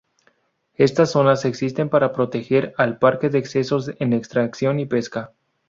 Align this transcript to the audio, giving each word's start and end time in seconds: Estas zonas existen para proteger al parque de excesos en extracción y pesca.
Estas 0.73 1.11
zonas 1.11 1.45
existen 1.45 1.89
para 1.89 2.11
proteger 2.11 2.73
al 2.79 2.97
parque 2.97 3.29
de 3.29 3.37
excesos 3.37 3.91
en 3.99 4.13
extracción 4.13 4.79
y 4.79 4.87
pesca. 4.87 5.33